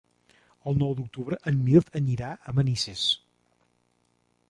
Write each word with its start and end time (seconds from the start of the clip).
El 0.71 0.79
nou 0.83 0.95
d'octubre 0.99 1.39
en 1.53 1.61
Mirt 1.69 1.93
anirà 2.01 2.33
a 2.53 2.57
Manises. 2.61 3.07